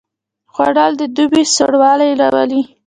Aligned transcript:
خوړل 0.53 0.91
د 0.97 1.03
دوبي 1.15 1.43
سوړ 1.55 1.73
والی 1.81 2.11
راولي 2.21 2.61